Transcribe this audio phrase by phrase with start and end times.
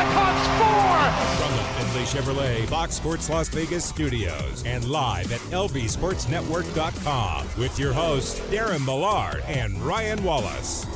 [0.00, 1.46] Knights five, Blackhawks four.
[1.46, 7.92] From the Findlay Chevrolet Fox Sports Las Vegas studios and live at lvsportsnetwork.com with your
[7.92, 10.86] hosts Darren Millard and Ryan Wallace.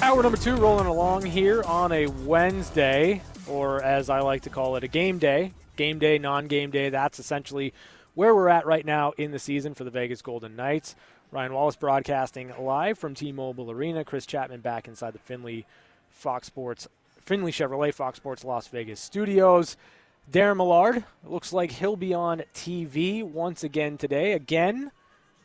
[0.00, 4.76] Hour number two rolling along here on a Wednesday, or as I like to call
[4.76, 5.52] it, a game day.
[5.76, 6.90] Game day, non game day.
[6.90, 7.72] That's essentially
[8.14, 10.94] where we're at right now in the season for the Vegas Golden Knights.
[11.30, 14.04] Ryan Wallace broadcasting live from T Mobile Arena.
[14.04, 15.64] Chris Chapman back inside the Findlay
[16.10, 16.88] Fox Sports,
[17.24, 19.76] Findlay Chevrolet Fox Sports Las Vegas studios.
[20.30, 24.32] Darren Millard, looks like he'll be on TV once again today.
[24.32, 24.92] Again,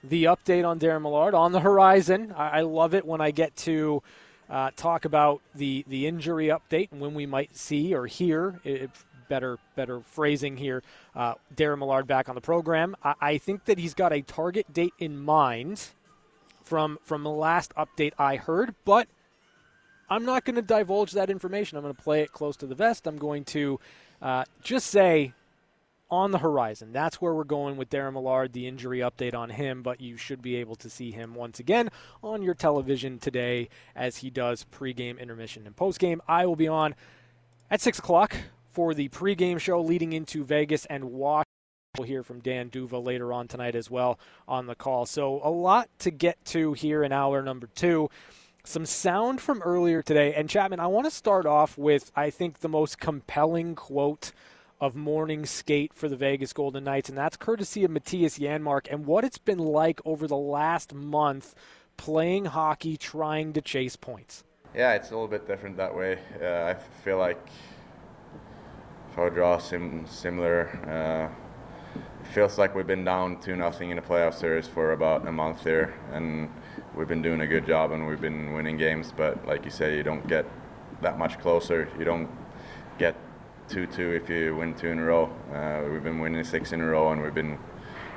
[0.03, 2.31] the update on Darren Millard on the horizon.
[2.35, 4.03] I, I love it when I get to
[4.49, 8.59] uh, talk about the, the injury update and when we might see or hear,
[9.27, 10.83] better better phrasing here,
[11.15, 12.95] uh, Darren Millard back on the program.
[13.03, 15.89] I, I think that he's got a target date in mind
[16.63, 19.07] from from the last update I heard, but
[20.09, 21.77] I'm not going to divulge that information.
[21.77, 23.07] I'm going to play it close to the vest.
[23.07, 23.79] I'm going to
[24.21, 25.33] uh, just say
[26.09, 26.93] on the horizon.
[26.93, 30.41] That's where we're going with Darren Millard, the injury update on him, but you should
[30.41, 31.89] be able to see him once again
[32.23, 36.19] on your television today as he does pregame, intermission, and postgame.
[36.27, 36.95] I will be on
[37.69, 38.37] at 6 o'clock
[38.71, 41.43] for the pregame show leading into Vegas and Washington.
[41.97, 45.05] We'll hear from Dan D'Uva later on tonight as well on the call.
[45.07, 48.09] So, a lot to get to here in hour number two
[48.67, 50.33] some sound from earlier today.
[50.33, 54.31] And Chapman, I want to start off with, I think, the most compelling quote
[54.79, 59.05] of morning skate for the Vegas Golden Knights, and that's courtesy of Mattias Janmark and
[59.05, 61.55] what it's been like over the last month
[61.95, 64.43] playing hockey, trying to chase points.
[64.75, 66.19] Yeah, it's a little bit different that way.
[66.39, 67.43] Uh, I feel like
[69.11, 70.69] if I would draw sim- similar,
[71.95, 75.27] uh, it feels like we've been down 2 nothing in the playoff series for about
[75.27, 76.49] a month here, and
[76.97, 79.13] we've been doing a good job and we've been winning games.
[79.15, 80.45] But like you say, you don't get
[81.01, 81.87] that much closer.
[81.99, 82.29] You don't
[82.97, 83.15] get
[83.69, 85.29] 2-2 if you win two in a row.
[85.53, 87.59] Uh, we've been winning six in a row and we've been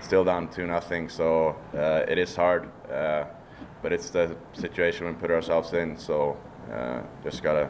[0.00, 1.08] still down 2 nothing.
[1.10, 3.26] So uh, it is hard, uh,
[3.82, 5.98] but it's the situation we put ourselves in.
[5.98, 6.38] So
[6.72, 7.68] uh, just gotta,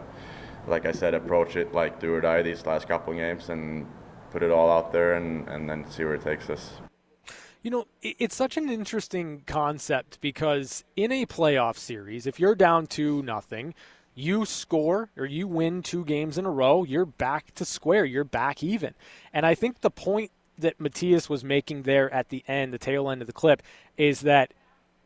[0.68, 3.84] like I said, approach it like do or die these last couple games and
[4.30, 6.80] put it all out there and, and then see where it takes us.
[7.62, 12.86] You know, it's such an interesting concept because in a playoff series, if you're down
[12.88, 13.74] to nothing,
[14.14, 18.24] you score or you win two games in a row, you're back to square, you're
[18.24, 18.94] back even.
[19.34, 23.10] And I think the point that Mattias was making there at the end, the tail
[23.10, 23.62] end of the clip,
[23.98, 24.54] is that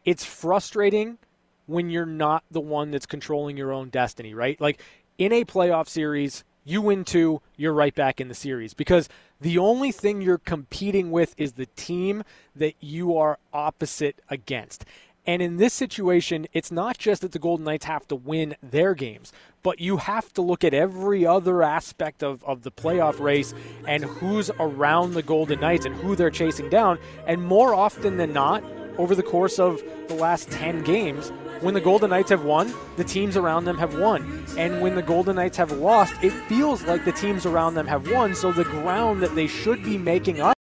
[0.04, 1.18] it's frustrating
[1.66, 4.60] when you're not the one that's controlling your own destiny, right?
[4.60, 4.80] Like
[5.18, 9.08] in a playoff series, you win two, you're right back in the series because
[9.40, 12.24] the only thing you're competing with is the team
[12.56, 14.84] that you are opposite against.
[15.26, 18.94] And in this situation, it's not just that the Golden Knights have to win their
[18.94, 19.32] games,
[19.62, 23.54] but you have to look at every other aspect of, of the playoff race
[23.86, 26.98] and who's around the Golden Knights and who they're chasing down.
[27.26, 28.62] And more often than not,
[28.98, 33.04] over the course of the last 10 games, when the Golden Knights have won, the
[33.04, 34.44] teams around them have won.
[34.58, 38.10] And when the Golden Knights have lost, it feels like the teams around them have
[38.10, 38.34] won.
[38.34, 40.54] So the ground that they should be making up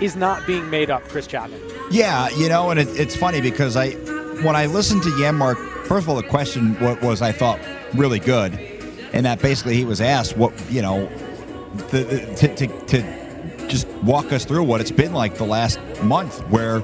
[0.00, 1.60] is not being made up, Chris Chapman.
[1.90, 3.90] Yeah, you know, and it, it's funny because I,
[4.42, 7.60] when I listened to Janmark, first of all, the question was I thought
[7.94, 8.54] really good,
[9.12, 11.06] and that basically he was asked what you know,
[11.90, 16.40] the, to, to, to just walk us through what it's been like the last month,
[16.50, 16.80] where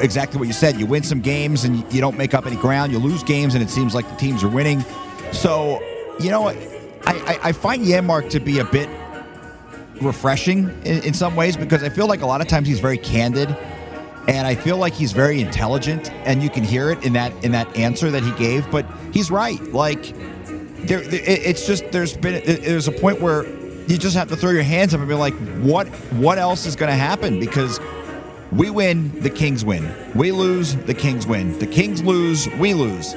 [0.00, 2.92] exactly what you said, you win some games and you don't make up any ground,
[2.92, 4.84] you lose games and it seems like the teams are winning.
[5.32, 5.82] So,
[6.20, 6.56] you know, I,
[7.06, 8.88] I, I find Janmark to be a bit
[10.00, 12.98] refreshing in, in some ways because I feel like a lot of times he's very
[12.98, 13.56] candid
[14.28, 17.52] and I feel like he's very intelligent, and you can hear it in that in
[17.52, 18.68] that answer that he gave.
[18.70, 19.62] But he's right.
[19.72, 20.14] Like,
[20.86, 23.46] there, it's just there's been there's a point where
[23.86, 26.74] you just have to throw your hands up and be like, what what else is
[26.74, 27.38] going to happen?
[27.38, 27.78] Because
[28.52, 29.92] we win, the Kings win.
[30.14, 31.58] We lose, the Kings win.
[31.58, 33.14] The Kings lose, we lose.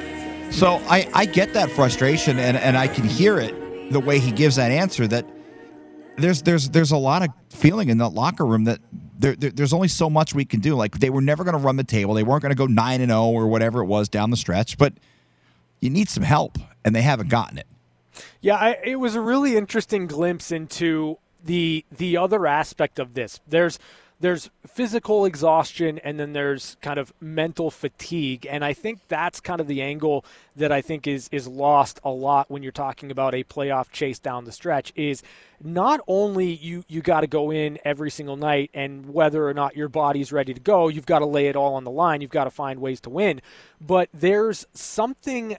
[0.52, 4.31] So I I get that frustration, and and I can hear it the way he
[4.31, 5.08] gives that answer.
[5.08, 5.26] That
[6.18, 8.80] there's there's there's a lot of feeling in that locker room that
[9.18, 10.76] there, there, there's only so much we can do.
[10.76, 12.14] Like they were never going to run the table.
[12.14, 14.78] They weren't going to go nine and zero or whatever it was down the stretch.
[14.78, 14.94] But
[15.80, 17.68] you need some help, and they haven't gotten it.
[18.42, 23.40] Yeah, I, it was a really interesting glimpse into the the other aspect of this.
[23.48, 23.78] There's
[24.19, 28.45] there's physical exhaustion and then there's kind of mental fatigue.
[28.50, 30.25] And i think that's kind of the angle
[30.56, 34.19] that i think is is lost a lot when you're talking about a playoff chase
[34.19, 35.24] down the stretch is
[35.62, 39.75] not only you you got to go in every single night and whether or not
[39.75, 42.30] your body's ready to go you've got to lay it all on the line you've
[42.30, 43.42] got to find ways to win.
[43.80, 45.57] But there's something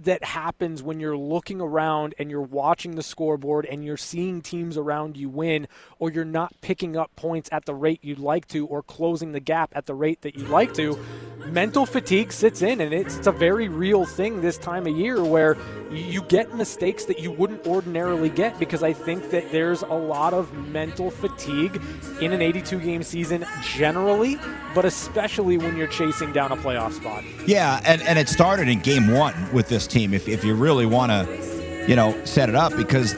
[0.00, 4.76] that happens when you're looking around and you're watching the scoreboard and you're seeing teams
[4.76, 5.68] around you win,
[5.98, 9.40] or you're not picking up points at the rate you'd like to, or closing the
[9.40, 10.98] gap at the rate that you'd like to.
[11.46, 15.24] Mental fatigue sits in, and it's, it's a very real thing this time of year
[15.24, 15.56] where
[15.90, 20.32] you get mistakes that you wouldn't ordinarily get because I think that there's a lot
[20.32, 21.80] of mental fatigue
[22.20, 24.38] in an 82 game season generally,
[24.74, 27.24] but especially when you're chasing down a playoff spot.
[27.46, 30.86] Yeah, and, and it started in game one with this team, if, if you really
[30.86, 33.14] want to, you know, set it up, because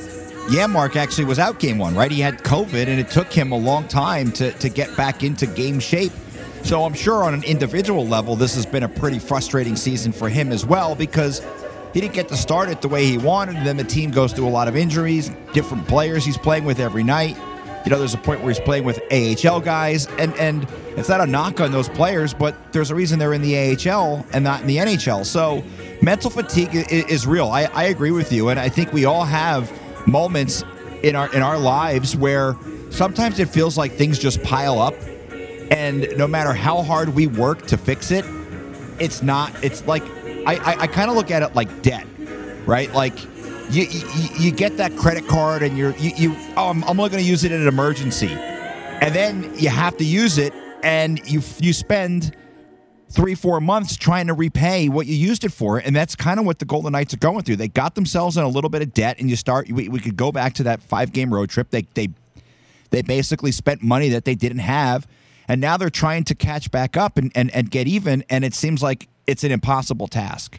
[0.49, 2.11] Janmark actually was out game one, right?
[2.11, 5.46] He had COVID, and it took him a long time to, to get back into
[5.46, 6.12] game shape.
[6.62, 10.28] So I'm sure on an individual level, this has been a pretty frustrating season for
[10.28, 11.44] him as well because
[11.93, 13.56] he didn't get to start it the way he wanted.
[13.56, 16.81] And then the team goes through a lot of injuries, different players he's playing with
[16.81, 17.37] every night.
[17.84, 20.66] You know, there's a point where he's playing with AHL guys, and and
[20.96, 24.25] it's not a knock on those players, but there's a reason they're in the AHL
[24.32, 25.26] and not in the NHL.
[25.26, 25.62] So
[26.00, 27.48] mental fatigue is, is real.
[27.48, 29.70] I, I agree with you, and I think we all have
[30.06, 30.64] moments
[31.02, 32.56] in our in our lives where
[32.90, 34.94] sometimes it feels like things just pile up,
[35.70, 38.25] and no matter how hard we work to fix it,
[38.98, 39.52] it's not.
[39.62, 40.04] It's like
[40.46, 42.06] I, I, I kind of look at it like debt,
[42.66, 42.92] right?
[42.94, 43.19] Like
[43.70, 47.11] you, you, you get that credit card and you're you, you oh I'm, I'm only
[47.11, 50.52] going to use it in an emergency, and then you have to use it
[50.82, 52.37] and you you spend
[53.11, 56.46] three four months trying to repay what you used it for, and that's kind of
[56.46, 57.56] what the Golden Knights are going through.
[57.56, 59.70] They got themselves in a little bit of debt, and you start.
[59.70, 61.70] We, we could go back to that five game road trip.
[61.70, 62.08] They they
[62.90, 65.06] they basically spent money that they didn't have.
[65.46, 68.55] And now they're trying to catch back up and, and, and get even, and it
[68.55, 70.58] seems like it's an impossible task.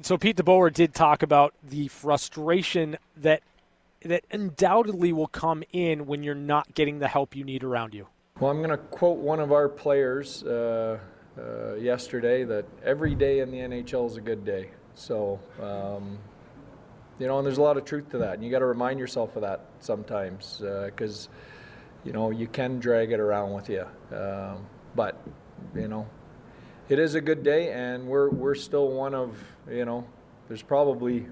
[0.00, 3.42] So Pete DeBoer did talk about the frustration that
[4.04, 8.08] that undoubtedly will come in when you're not getting the help you need around you.
[8.40, 10.98] Well, I'm going to quote one of our players uh,
[11.38, 14.70] uh, yesterday that every day in the NHL is a good day.
[14.94, 16.18] So, um,
[17.20, 18.98] you know, and there's a lot of truth to that, and you got to remind
[18.98, 21.28] yourself of that sometimes because.
[21.28, 21.36] Uh,
[22.04, 23.86] you know, you can drag it around with you.
[24.12, 25.20] Um, but,
[25.74, 26.08] you know,
[26.88, 29.36] it is a good day, and we're, we're still one of,
[29.70, 30.04] you know,
[30.48, 31.26] there's probably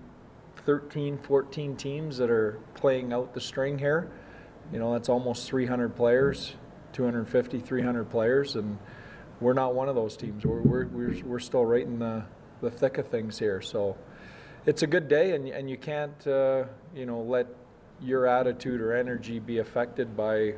[0.65, 4.11] 13, 14 teams that are playing out the string here.
[4.73, 6.55] You know, that's almost 300 players,
[6.93, 8.79] 250, 300 players, and
[9.41, 10.45] we're not one of those teams.
[10.45, 12.25] We're, we're, we're, we're still right in the,
[12.61, 13.61] the thick of things here.
[13.61, 13.97] So
[14.67, 16.65] it's a good day, and, and you can't, uh,
[16.95, 17.47] you know, let
[18.01, 20.55] your attitude or energy be affected by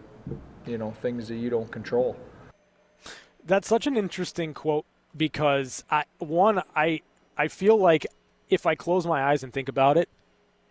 [0.66, 2.16] you know things that you don't control
[3.44, 4.84] that's such an interesting quote
[5.16, 7.00] because i one i
[7.36, 8.06] i feel like
[8.48, 10.08] if i close my eyes and think about it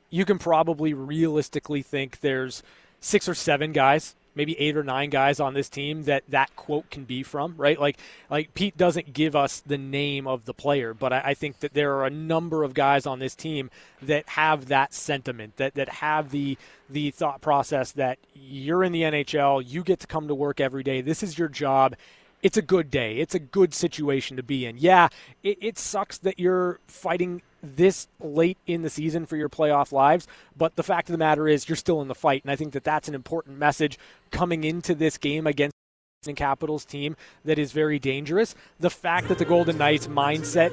[0.09, 2.63] you can probably realistically think there's
[2.99, 6.89] six or seven guys maybe eight or nine guys on this team that that quote
[6.89, 7.79] can be from, right?
[7.79, 7.97] Like,
[8.29, 11.73] like Pete doesn't give us the name of the player, but I, I, think that
[11.73, 13.69] there are a number of guys on this team
[14.01, 16.57] that have that sentiment, that that have the
[16.89, 20.83] the thought process that you're in the NHL, you get to come to work every
[20.83, 21.01] day.
[21.01, 21.95] This is your job
[22.43, 23.17] it's a good day.
[23.17, 24.77] It's a good situation to be in.
[24.77, 25.09] Yeah,
[25.43, 30.27] it, it, sucks that you're fighting this late in the season for your playoff lives,
[30.57, 32.73] but the fact of the matter is you're still in the fight, and I think
[32.73, 33.99] that that's an important message
[34.31, 35.75] coming into this game against
[36.23, 38.53] the Capitals team that is very dangerous.
[38.79, 40.71] The fact that the Golden Knights mindset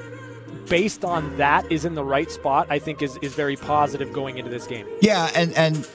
[0.67, 4.37] based on that is in the right spot, I think is, is very positive going
[4.37, 4.85] into this game.
[5.01, 5.87] Yeah, and and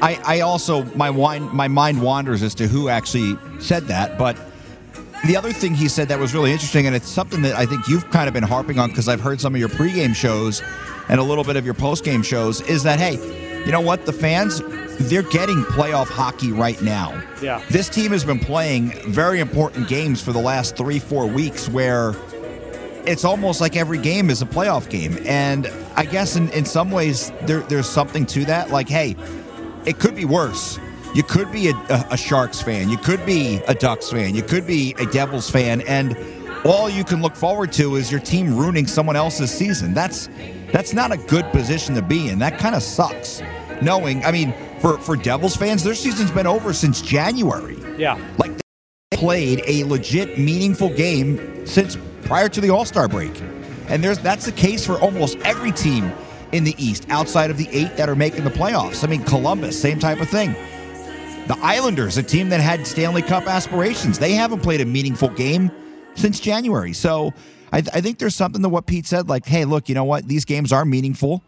[0.00, 4.36] I, I also my wine my mind wanders as to who actually said that, but
[5.26, 7.88] the other thing he said that was really interesting, and it's something that I think
[7.88, 10.62] you've kind of been harping on because I've heard some of your pregame shows
[11.08, 13.14] and a little bit of your postgame shows, is that, hey,
[13.64, 14.06] you know what?
[14.06, 14.62] The fans,
[15.08, 17.22] they're getting playoff hockey right now.
[17.42, 17.62] Yeah.
[17.70, 22.14] This team has been playing very important games for the last three, four weeks where
[23.06, 25.18] it's almost like every game is a playoff game.
[25.26, 28.70] And I guess in, in some ways, there, there's something to that.
[28.70, 29.16] Like, hey,
[29.84, 30.78] it could be worse
[31.14, 31.74] you could be a,
[32.10, 35.80] a, Sharks fan, you could be a Ducks fan, you could be a Devils fan,
[35.82, 36.16] and
[36.64, 39.94] all you can look forward to is your team ruining someone else's season.
[39.94, 40.28] That's
[40.72, 42.38] that's not a good position to be in.
[42.38, 43.42] That kind of sucks.
[43.82, 47.78] Knowing, I mean, for for Devils fans, their season's been over since January.
[47.96, 48.52] Yeah, like
[49.10, 53.32] they played a legit, meaningful game since prior to the All Star break,
[53.88, 56.12] and there's that's the case for almost every team
[56.52, 59.02] in the East outside of the eight that are making the playoffs.
[59.02, 60.54] I mean, Columbus, same type of thing.
[61.50, 65.72] The Islanders, a team that had Stanley Cup aspirations, they haven't played a meaningful game
[66.14, 66.92] since January.
[66.92, 67.34] So
[67.72, 70.04] I, th- I think there's something to what Pete said, like, hey, look, you know
[70.04, 70.28] what?
[70.28, 71.42] These games are meaningful.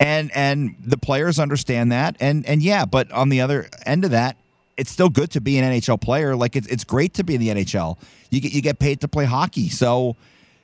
[0.00, 2.16] And and the players understand that.
[2.18, 4.36] And and yeah, but on the other end of that,
[4.76, 6.34] it's still good to be an NHL player.
[6.34, 7.96] Like it's it's great to be in the NHL.
[8.30, 9.68] You get you get paid to play hockey.
[9.68, 10.16] So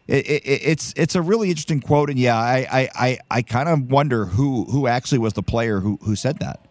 [0.09, 2.11] it, it, it's it's a really interesting quote.
[2.11, 5.79] And yeah, I I I, I kind of wonder who who actually was the player
[5.79, 6.67] who who said that.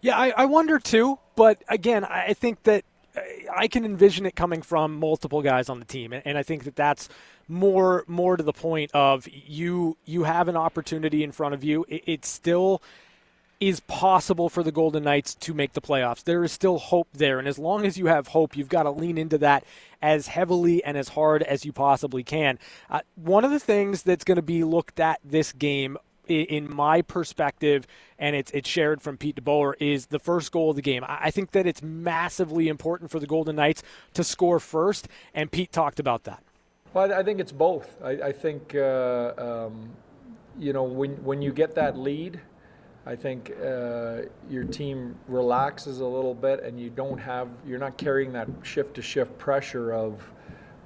[0.00, 1.18] Yeah, I, I wonder too.
[1.38, 2.84] But again, I think that
[3.54, 6.74] I can envision it coming from multiple guys on the team, and I think that
[6.74, 7.08] that's
[7.46, 11.86] more more to the point of you you have an opportunity in front of you.
[11.88, 12.82] It, it still
[13.60, 16.24] is possible for the Golden Knights to make the playoffs.
[16.24, 18.90] There is still hope there, and as long as you have hope, you've got to
[18.90, 19.62] lean into that
[20.02, 22.58] as heavily and as hard as you possibly can.
[22.90, 27.02] Uh, one of the things that's going to be looked at this game in my
[27.02, 27.86] perspective,
[28.18, 31.04] and it's it's shared from Pete DeBoer, is the first goal of the game.
[31.06, 33.82] I think that it's massively important for the Golden Knights
[34.14, 36.42] to score first, and Pete talked about that.
[36.94, 37.96] Well, I think it's both.
[38.02, 39.90] I, I think uh, um,
[40.58, 42.40] you know when when you get that lead,
[43.06, 47.96] I think uh, your team relaxes a little bit, and you don't have you're not
[47.96, 50.30] carrying that shift to shift pressure of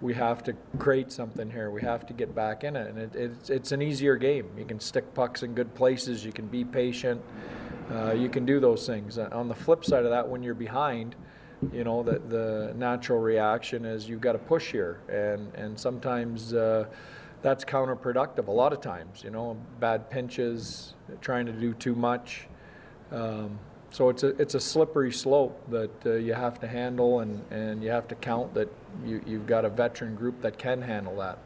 [0.02, 1.71] we have to create something here.
[1.71, 4.50] We have to get back in it, and it, it's it's an easier game.
[4.59, 6.25] You can stick pucks in good places.
[6.25, 7.23] You can be patient.
[7.90, 9.16] Uh, you can do those things.
[9.16, 11.14] Uh, on the flip side of that, when you're behind,
[11.73, 16.52] you know that the natural reaction is you've got to push here, and and sometimes.
[16.52, 16.87] Uh,
[17.42, 22.47] that's counterproductive a lot of times, you know, bad pinches, trying to do too much.
[23.11, 23.59] Um,
[23.92, 27.84] so it's a it's a slippery slope that uh, you have to handle, and, and
[27.84, 28.68] you have to count that
[29.04, 31.38] you, you've got a veteran group that can handle that.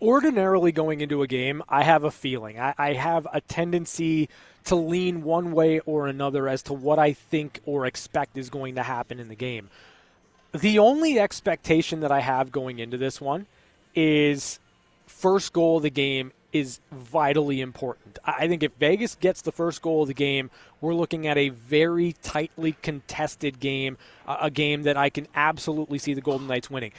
[0.00, 2.58] Ordinarily, going into a game, I have a feeling.
[2.58, 4.30] I, I have a tendency
[4.64, 8.76] to lean one way or another as to what I think or expect is going
[8.76, 9.68] to happen in the game.
[10.52, 13.46] The only expectation that I have going into this one
[13.94, 14.58] is
[15.06, 18.18] first goal of the game is vitally important.
[18.24, 21.50] I think if Vegas gets the first goal of the game, we're looking at a
[21.50, 26.92] very tightly contested game, a game that I can absolutely see the Golden Knights winning.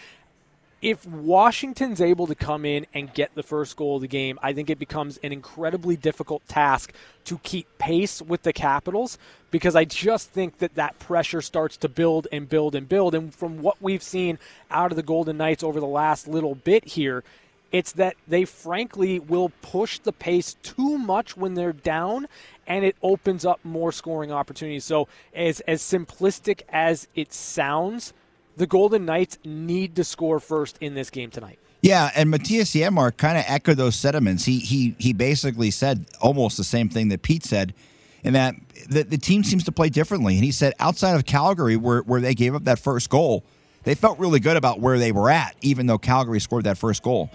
[0.82, 4.54] If Washington's able to come in and get the first goal of the game, I
[4.54, 6.92] think it becomes an incredibly difficult task
[7.26, 9.20] to keep pace with the Capitals
[9.52, 13.14] because I just think that that pressure starts to build and build and build.
[13.14, 14.40] And from what we've seen
[14.72, 17.24] out of the Golden Knights over the last little bit here,
[17.72, 22.28] it's that they frankly will push the pace too much when they're down,
[22.68, 24.84] and it opens up more scoring opportunities.
[24.84, 28.14] So, as as simplistic as it sounds,
[28.58, 31.60] the Golden Knights need to score first in this game tonight.
[31.82, 34.46] Yeah, and Mattias Janmark kind of echoed those sentiments.
[34.46, 37.74] He he he basically said almost the same thing that Pete said,
[38.24, 38.56] in that
[38.90, 40.36] the, the team seems to play differently.
[40.36, 43.44] And he said outside of Calgary, where where they gave up that first goal,
[43.84, 47.02] they felt really good about where they were at, even though Calgary scored that first
[47.02, 47.32] goal.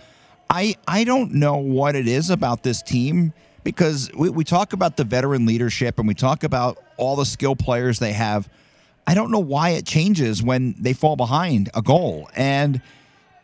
[0.49, 3.33] I I don't know what it is about this team
[3.65, 7.57] because we, we talk about the veteran leadership and we talk about all the skill
[7.57, 8.49] players they have.
[9.09, 12.29] I don't know why it changes when they fall behind a goal.
[12.37, 12.81] And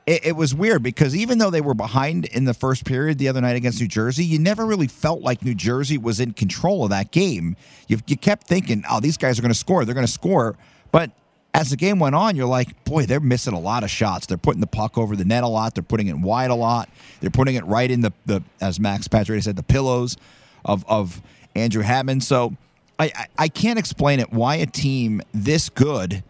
[0.07, 3.29] it, it, was weird because even though they were behind in the first period the
[3.29, 6.85] other night against New Jersey, you never really felt like New Jersey was in control
[6.85, 7.57] of that game.
[7.87, 9.85] You, you kept thinking, oh, these guys are going to score.
[9.85, 10.57] They're going to score.
[10.91, 11.11] But
[11.55, 14.27] as the game went on, you're like, boy, they're missing a lot of shots.
[14.27, 15.75] They're putting the puck over the net a lot.
[15.75, 16.89] They're putting it wide a lot.
[17.21, 20.17] They're putting it right in the, the as Max Pacioretty said, the pillows
[20.65, 21.21] of, of
[21.55, 22.25] Andrew Hammond.
[22.25, 22.57] So
[22.99, 26.25] I, I, I can't explain it why a team this good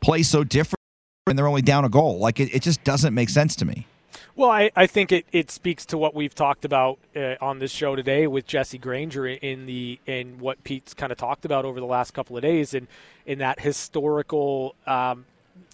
[0.00, 0.80] plays so different
[1.26, 2.18] and they're only down a goal.
[2.18, 3.86] Like, it, it just doesn't make sense to me.
[4.36, 7.70] Well, I, I think it, it speaks to what we've talked about uh, on this
[7.70, 11.78] show today with Jesse Granger in the in what Pete's kind of talked about over
[11.78, 12.88] the last couple of days, and
[13.26, 15.24] in that historical um,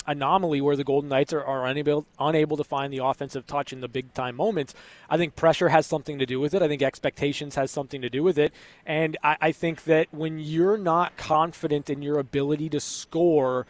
[0.06, 3.80] anomaly where the Golden Knights are, are unable unable to find the offensive touch in
[3.80, 4.74] the big time moments.
[5.08, 6.62] I think pressure has something to do with it.
[6.62, 8.52] I think expectations has something to do with it,
[8.86, 13.66] and I, I think that when you're not confident in your ability to score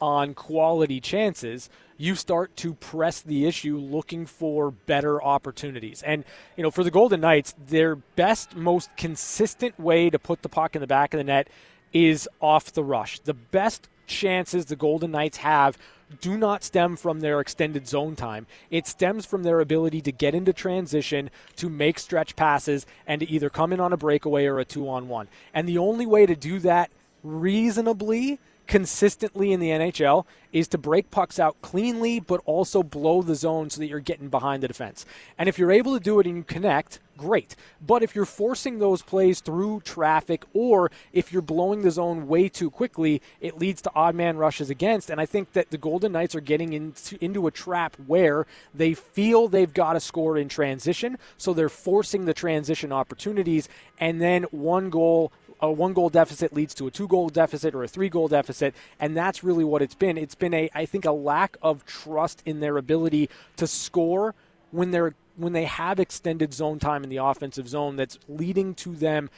[0.00, 6.02] on quality chances, you start to press the issue looking for better opportunities.
[6.02, 6.24] And,
[6.56, 10.74] you know, for the Golden Knights, their best, most consistent way to put the puck
[10.74, 11.46] in the back of the net
[11.92, 13.18] is off the rush.
[13.20, 15.78] The best chances the Golden Knights have
[16.20, 18.46] do not stem from their extended zone time.
[18.70, 23.30] It stems from their ability to get into transition, to make stretch passes, and to
[23.30, 25.28] either come in on a breakaway or a two on one.
[25.54, 26.90] And the only way to do that
[27.22, 28.38] reasonably
[28.72, 33.68] consistently in the NHL is to break pucks out cleanly, but also blow the zone
[33.68, 35.04] so that you're getting behind the defense.
[35.36, 37.54] And if you're able to do it and you connect, great.
[37.86, 42.48] But if you're forcing those plays through traffic or if you're blowing the zone way
[42.48, 45.10] too quickly, it leads to odd man rushes against.
[45.10, 48.94] And I think that the Golden Knights are getting into, into a trap where they
[48.94, 54.44] feel they've got to score in transition, so they're forcing the transition opportunities, and then
[54.44, 55.30] one goal
[55.62, 58.74] a one goal deficit leads to a two goal deficit or a three goal deficit,
[59.00, 60.18] and that's really what it's been.
[60.18, 64.34] It's been a I think a lack of trust in their ability to score
[64.72, 68.94] when they're when they have extended zone time in the offensive zone that's leading to
[68.94, 69.30] them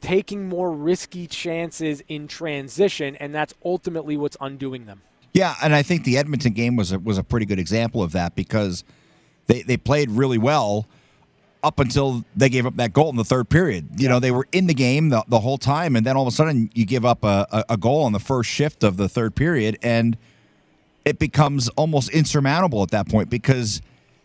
[0.00, 5.00] taking more risky chances in transition, and that's ultimately what's undoing them.
[5.32, 8.12] Yeah, and I think the Edmonton game was a, was a pretty good example of
[8.12, 8.84] that because
[9.46, 10.86] they, they played really well
[11.62, 13.88] up until they gave up that goal in the third period.
[13.96, 16.28] You know, they were in the game the, the whole time, and then all of
[16.28, 19.08] a sudden you give up a, a, a goal on the first shift of the
[19.08, 20.16] third period, and
[21.04, 23.80] it becomes almost insurmountable at that point because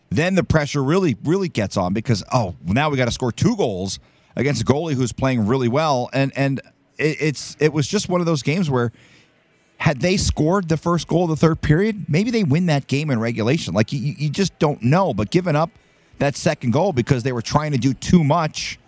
[0.10, 3.56] then the pressure really, really gets on because, oh, now we got to score two
[3.56, 4.00] goals
[4.36, 6.10] against a goalie who's playing really well.
[6.12, 6.60] And, and
[6.98, 8.92] it, it's it was just one of those games where
[9.78, 13.10] had they scored the first goal of the third period, maybe they win that game
[13.10, 13.74] in regulation.
[13.74, 15.14] Like you, you just don't know.
[15.14, 15.72] But giving up
[16.22, 18.80] that second goal because they were trying to do too much.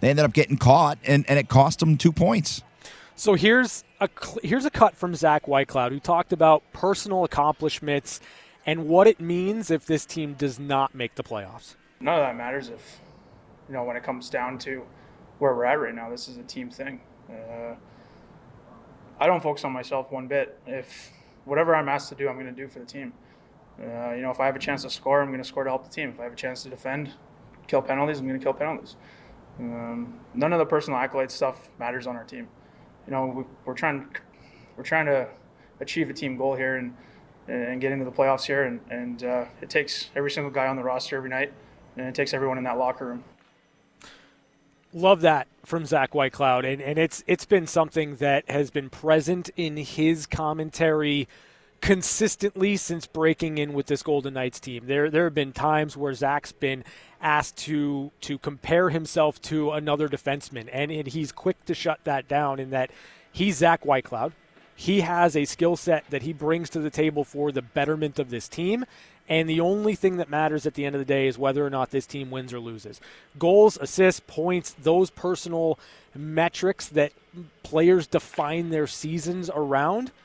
[0.00, 2.62] They ended up getting caught, and, and it cost them two points.
[3.16, 4.10] So here's a
[4.42, 8.20] here's a cut from Zach Whitecloud, who talked about personal accomplishments
[8.66, 11.76] and what it means if this team does not make the playoffs.
[11.98, 13.00] None of that matters if
[13.68, 14.84] you know when it comes down to
[15.38, 16.10] where we're at right now.
[16.10, 17.00] This is a team thing.
[17.30, 17.74] Uh,
[19.18, 20.58] I don't focus on myself one bit.
[20.66, 21.10] If
[21.46, 23.14] whatever I'm asked to do, I'm going to do for the team.
[23.80, 25.70] Uh, you know, if I have a chance to score, I'm going to score to
[25.70, 26.10] help the team.
[26.10, 27.12] If I have a chance to defend,
[27.66, 28.96] kill penalties, I'm going to kill penalties.
[29.58, 32.48] Um, none of the personal accolade stuff matters on our team.
[33.06, 34.08] You know, we, we're trying
[34.76, 35.28] we're trying to
[35.80, 36.94] achieve a team goal here and
[37.48, 40.76] and get into the playoffs here, and and uh, it takes every single guy on
[40.76, 41.52] the roster every night,
[41.96, 43.24] and it takes everyone in that locker room.
[44.92, 49.50] Love that from Zach Whitecloud, and and it's it's been something that has been present
[49.56, 51.28] in his commentary
[51.80, 54.86] consistently since breaking in with this Golden Knights team.
[54.86, 56.84] There there have been times where Zach's been
[57.20, 62.28] asked to to compare himself to another defenseman, and, and he's quick to shut that
[62.28, 62.90] down in that
[63.32, 64.32] he's Zach Whitecloud.
[64.74, 68.30] He has a skill set that he brings to the table for the betterment of
[68.30, 68.84] this team.
[69.28, 71.70] And the only thing that matters at the end of the day is whether or
[71.70, 73.00] not this team wins or loses.
[73.38, 75.80] Goals, assists, points, those personal
[76.14, 77.12] metrics that
[77.64, 80.12] players define their seasons around–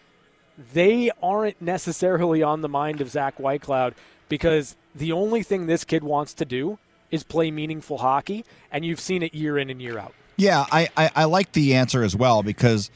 [0.73, 3.93] they aren't necessarily on the mind of Zach Whitecloud
[4.29, 6.77] because the only thing this kid wants to do
[7.09, 10.13] is play meaningful hockey, and you've seen it year in and year out.
[10.37, 12.89] Yeah, I, I, I like the answer as well because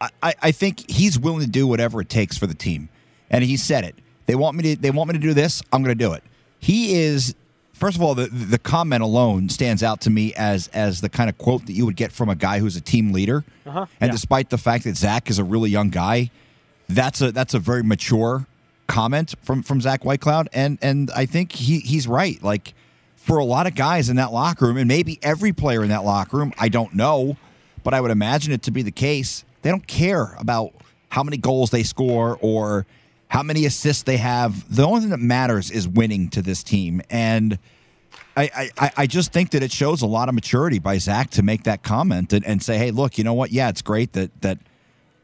[0.00, 2.88] I, I think he's willing to do whatever it takes for the team.
[3.30, 3.94] And he said it.
[4.26, 6.22] They want me to they want me to do this, I'm gonna do it.
[6.58, 7.34] He is
[7.74, 11.28] first of all, the the comment alone stands out to me as as the kind
[11.28, 13.44] of quote that you would get from a guy who's a team leader.
[13.66, 13.86] Uh-huh.
[14.00, 14.12] And yeah.
[14.12, 16.30] despite the fact that Zach is a really young guy,
[16.88, 18.46] that's a that's a very mature
[18.86, 22.42] comment from from Zach Whitecloud, and and I think he he's right.
[22.42, 22.74] Like
[23.16, 26.04] for a lot of guys in that locker room, and maybe every player in that
[26.04, 27.36] locker room, I don't know,
[27.82, 29.44] but I would imagine it to be the case.
[29.62, 30.74] They don't care about
[31.08, 32.86] how many goals they score or
[33.28, 34.74] how many assists they have.
[34.74, 37.58] The only thing that matters is winning to this team, and.
[38.36, 41.42] I, I, I just think that it shows a lot of maturity by Zach to
[41.44, 43.52] make that comment and, and say, hey, look, you know what?
[43.52, 44.58] Yeah, it's great that that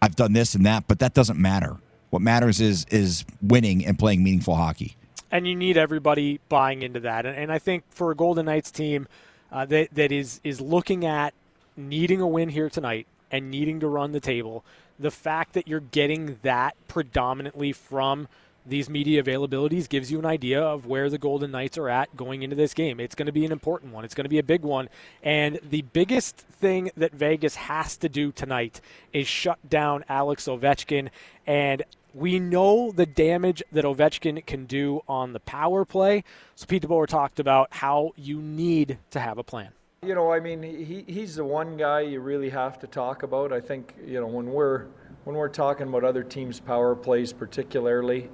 [0.03, 1.77] I've done this and that, but that doesn't matter.
[2.11, 4.97] What matters is is winning and playing meaningful hockey.
[5.31, 7.25] And you need everybody buying into that.
[7.25, 9.07] And, and I think for a Golden Knights team
[9.53, 11.35] uh, that that is is looking at
[11.77, 14.65] needing a win here tonight and needing to run the table,
[14.99, 18.27] the fact that you're getting that predominantly from
[18.67, 22.43] these media availabilities gives you an idea of where the Golden Knights are at going
[22.43, 23.01] into this game.
[23.01, 24.05] It's going to be an important one.
[24.05, 24.89] It's going to be a big one.
[25.23, 28.81] And the biggest thing that Vegas has to do tonight
[29.13, 31.09] is shut down Alex Ovechkin.
[31.47, 31.83] And
[32.15, 36.25] we know the damage that Ovechkin can do on the power play.
[36.55, 39.71] So Pete DeBoer talked about how you need to have a plan.
[40.03, 43.53] You know, I mean, he, he's the one guy you really have to talk about.
[43.53, 44.87] I think, you know, when we're
[45.25, 48.31] when we're talking about other teams' power plays particularly,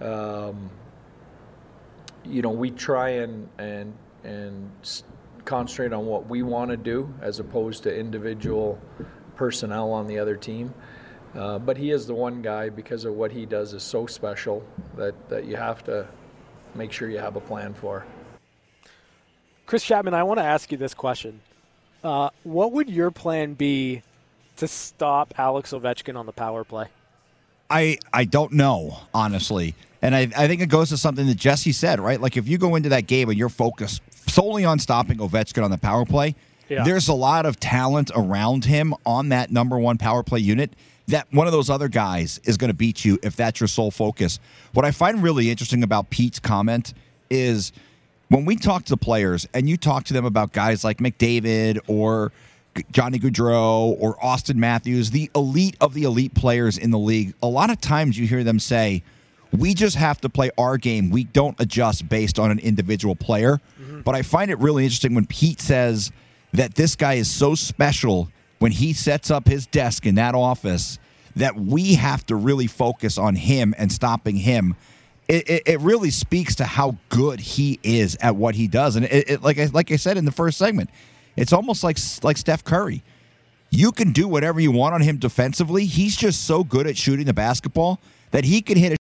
[0.00, 0.70] um,
[2.24, 3.92] you know, we try and and
[4.24, 4.70] and
[5.44, 8.80] concentrate on what we want to do as opposed to individual
[9.36, 10.72] personnel on the other team.
[11.34, 14.64] Uh, but he is the one guy because of what he does is so special
[14.96, 16.06] that, that you have to
[16.74, 18.06] make sure you have a plan for.
[19.66, 21.40] Chris Chapman, I want to ask you this question.
[22.02, 24.02] Uh, what would your plan be
[24.56, 26.86] to stop Alex Ovechkin on the power play?
[27.74, 31.72] I I don't know honestly, and I I think it goes to something that Jesse
[31.72, 32.20] said right.
[32.20, 35.70] Like if you go into that game and you're focused solely on stopping Ovechkin on
[35.70, 36.34] the power play,
[36.68, 36.84] Yeah.
[36.84, 40.72] there's a lot of talent around him on that number one power play unit.
[41.08, 43.90] That one of those other guys is going to beat you if that's your sole
[43.90, 44.38] focus.
[44.72, 46.94] What I find really interesting about Pete's comment
[47.28, 47.72] is
[48.28, 51.78] when we talk to the players and you talk to them about guys like McDavid
[51.88, 52.32] or
[52.90, 57.46] Johnny Gaudreau or Austin Matthews, the elite of the elite players in the league, a
[57.46, 59.02] lot of times you hear them say,
[59.52, 61.10] we just have to play our game.
[61.10, 63.60] We don't adjust based on an individual player.
[63.80, 64.00] Mm-hmm.
[64.00, 66.10] But I find it really interesting when Pete says
[66.52, 70.98] that this guy is so special when he sets up his desk in that office
[71.36, 74.74] that we have to really focus on him and stopping him
[75.28, 78.96] it, it, it really speaks to how good he is at what he does.
[78.96, 80.90] And it, it, like I, like I said in the first segment,
[81.36, 83.02] it's almost like like Steph Curry.
[83.70, 85.84] You can do whatever you want on him defensively.
[85.84, 88.98] He's just so good at shooting the basketball that he can hit it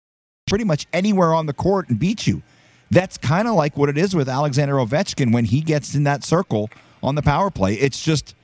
[0.47, 2.41] pretty much anywhere on the court and beat you.
[2.89, 6.23] That's kind of like what it is with Alexander Ovechkin when he gets in that
[6.23, 6.69] circle
[7.01, 7.75] on the power play.
[7.75, 8.35] It's just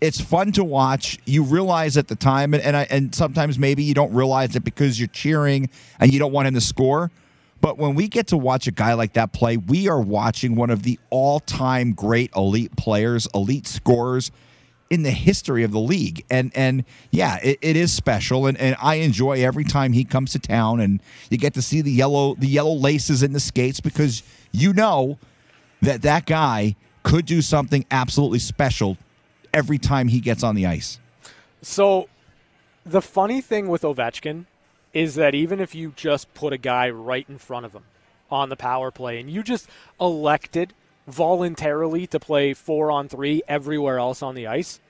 [0.00, 1.18] it's fun to watch.
[1.24, 4.64] You realize at the time, and and, I, and sometimes maybe you don't realize it
[4.64, 7.10] because you're cheering and you don't want him to score.
[7.60, 10.70] But when we get to watch a guy like that play, we are watching one
[10.70, 14.30] of the all-time great elite players, elite scorers
[14.90, 16.24] in the history of the league.
[16.30, 20.32] And and yeah, it, it is special and, and I enjoy every time he comes
[20.32, 23.80] to town and you get to see the yellow the yellow laces in the skates
[23.80, 25.18] because you know
[25.82, 28.96] that that guy could do something absolutely special
[29.52, 30.98] every time he gets on the ice.
[31.62, 32.08] So,
[32.84, 34.46] the funny thing with Ovechkin
[34.92, 37.84] is that even if you just put a guy right in front of him
[38.30, 39.68] on the power play and you just
[40.00, 40.72] elected
[41.06, 44.80] voluntarily to play four on three everywhere else on the ice,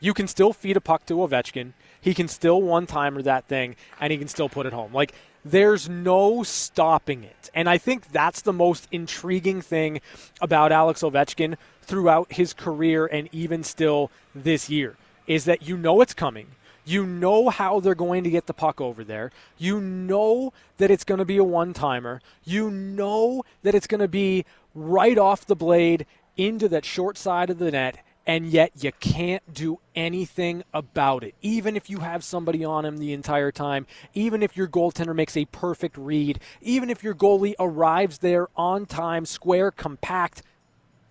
[0.00, 1.72] you can still feed a puck to Ovechkin.
[2.00, 4.92] He can still one timer that thing and he can still put it home.
[4.92, 7.50] Like, there's no stopping it.
[7.54, 10.00] And I think that's the most intriguing thing
[10.40, 16.00] about Alex Ovechkin throughout his career and even still this year is that you know
[16.00, 16.48] it's coming.
[16.84, 19.32] You know how they're going to get the puck over there.
[19.56, 22.20] You know that it's going to be a one timer.
[22.44, 24.44] You know that it's going to be
[24.74, 26.04] right off the blade
[26.36, 31.34] into that short side of the net, and yet you can't do anything about it.
[31.40, 35.36] Even if you have somebody on him the entire time, even if your goaltender makes
[35.36, 40.42] a perfect read, even if your goalie arrives there on time, square, compact,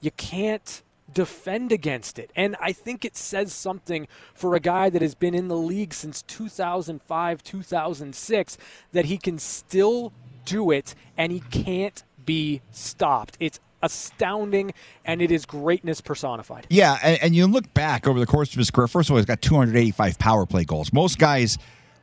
[0.02, 0.83] you can't
[1.14, 2.32] defend against it.
[2.36, 5.94] And I think it says something for a guy that has been in the league
[5.94, 8.58] since 2005, 2006,
[8.92, 10.14] that he can still
[10.46, 13.38] do it and he can't be stopped.
[13.40, 14.74] It's astounding
[15.06, 16.66] and it is greatness personified.
[16.70, 18.88] Yeah, and, and you look back over the course of his career.
[18.88, 20.94] First of all, he's got 285 power play goals.
[20.94, 21.58] Most guys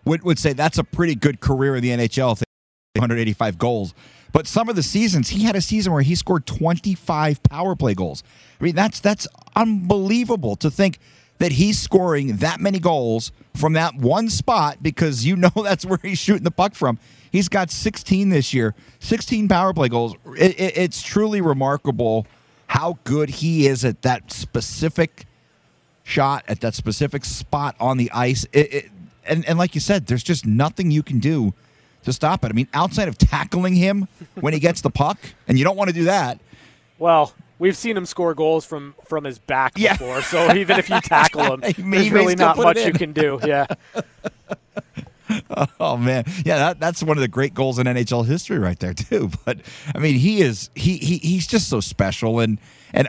[0.04, 2.32] would, would say that's a pretty good career in the NHL.
[2.32, 2.44] if they-
[2.96, 3.94] 185 goals.
[4.32, 7.94] But some of the seasons, he had a season where he scored 25 power play
[7.94, 8.22] goals.
[8.60, 10.98] I mean, that's that's unbelievable to think
[11.38, 15.98] that he's scoring that many goals from that one spot because you know that's where
[16.02, 16.98] he's shooting the puck from.
[17.32, 20.14] He's got 16 this year, 16 power play goals.
[20.36, 22.26] It, it, it's truly remarkable
[22.66, 25.26] how good he is at that specific
[26.02, 28.46] shot at that specific spot on the ice.
[28.52, 28.90] It,
[29.24, 31.54] and, and like you said, there's just nothing you can do
[32.04, 32.50] to stop it.
[32.50, 35.88] I mean, outside of tackling him when he gets the puck, and you don't want
[35.88, 36.38] to do that.
[36.98, 39.92] Well, we've seen him score goals from from his back Yeah.
[39.94, 41.60] before, so even if you tackle him,
[41.90, 43.38] there's really not much you can do.
[43.44, 43.66] Yeah.
[45.78, 48.92] Oh man, yeah, that, that's one of the great goals in NHL history right there
[48.94, 49.30] too.
[49.44, 49.58] But
[49.94, 52.58] I mean, he is he, he he's just so special, and
[52.92, 53.08] and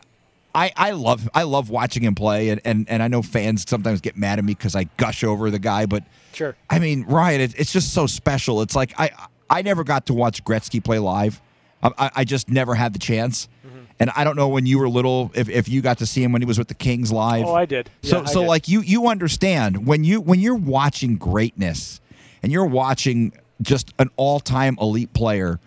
[0.53, 4.01] I I love I love watching him play, and and, and I know fans sometimes
[4.01, 6.55] get mad at me because I gush over the guy, but Sure.
[6.69, 8.61] I mean, Ryan, it, it's just so special.
[8.61, 9.11] It's like I
[9.49, 11.41] I never got to watch Gretzky play live.
[11.83, 13.47] I, I- I just never had the chance.
[13.67, 13.77] Mm-hmm.
[13.99, 16.31] And I don't know when you were little if, if you got to see him
[16.31, 17.45] when he was with the Kings live.
[17.45, 17.89] Oh, I did.
[18.01, 18.47] So Yeah, so did.
[18.47, 22.01] like you you understand when you when you're watching greatness
[22.41, 25.59] and you're watching just an all-time elite player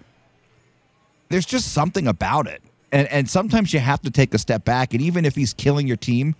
[1.29, 2.62] there's just something about it.
[2.92, 5.87] And and sometimes you have to take a step back and even if he's killing
[5.87, 6.35] your team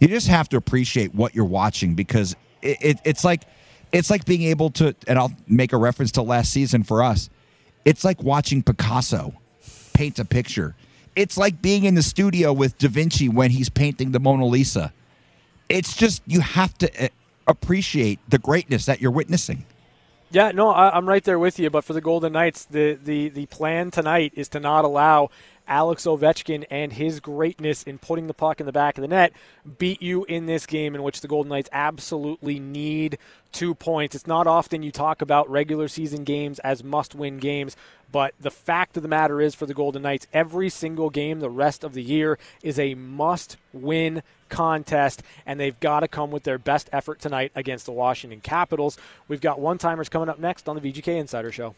[0.00, 3.42] you just have to appreciate what you're watching because it, it, it's like
[3.92, 7.30] it's like being able to and I'll make a reference to last season for us.
[7.84, 9.34] It's like watching Picasso
[9.92, 10.74] paint a picture.
[11.14, 14.92] It's like being in the studio with Da Vinci when he's painting the Mona Lisa.
[15.68, 17.08] It's just you have to uh,
[17.46, 19.64] appreciate the greatness that you're witnessing.
[20.30, 21.70] Yeah, no, I, I'm right there with you.
[21.70, 25.30] But for the Golden Knights, the, the, the plan tonight is to not allow
[25.66, 29.32] Alex Ovechkin and his greatness in putting the puck in the back of the net
[29.78, 33.18] beat you in this game in which the Golden Knights absolutely need
[33.52, 34.14] two points.
[34.14, 37.76] It's not often you talk about regular season games as must win games,
[38.12, 41.50] but the fact of the matter is for the Golden Knights, every single game the
[41.50, 46.44] rest of the year is a must win contest, and they've got to come with
[46.44, 48.98] their best effort tonight against the Washington Capitals.
[49.26, 51.74] We've got one timers coming up next on the VGK Insider Show.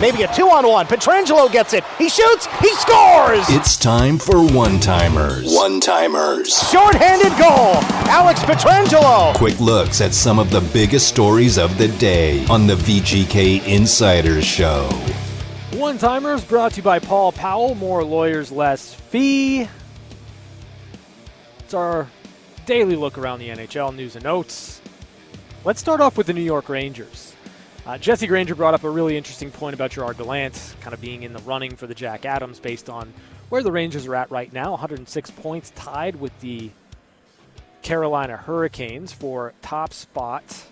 [0.00, 0.86] Maybe a two on one.
[0.86, 1.84] Pietrangelo gets it.
[1.98, 2.46] He shoots.
[2.60, 3.44] He scores.
[3.50, 5.54] It's time for one timers.
[5.54, 6.56] One timers.
[6.70, 7.74] Short-handed goal.
[8.08, 9.36] Alex Pietrangelo.
[9.36, 14.46] Quick looks at some of the biggest stories of the day on the VGK Insiders
[14.46, 14.88] Show.
[15.74, 17.74] One timers brought to you by Paul Powell.
[17.74, 19.68] More lawyers, less fee.
[21.58, 22.08] It's our
[22.64, 24.80] daily look around the NHL news and notes.
[25.62, 27.29] Let's start off with the New York Rangers.
[27.86, 31.22] Uh, Jesse Granger brought up a really interesting point about Gerard Gallant kind of being
[31.22, 33.12] in the running for the Jack Adams based on
[33.48, 36.70] where the Rangers are at right now 106 points, tied with the
[37.82, 40.66] Carolina Hurricanes for top spot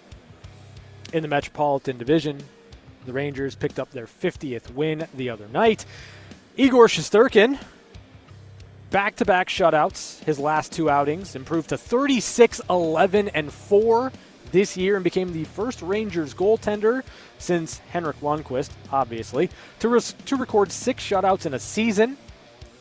[1.13, 2.43] in the Metropolitan Division.
[3.07, 5.87] The Rangers picked up their 50th win the other night.
[6.59, 7.59] Igor Shesterkin,
[8.91, 14.13] back to back shutouts, his last two outings, improved to 36 11 and 4
[14.53, 17.03] this year and became the first Rangers goaltender
[17.39, 22.17] since Henrik Lundqvist, obviously, to, res- to record six shutouts in a season.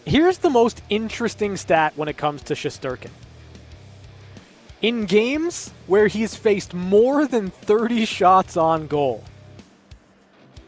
[0.05, 3.11] Here's the most interesting stat when it comes to Shesterkin.
[4.81, 9.23] In games where he's faced more than 30 shots on goal,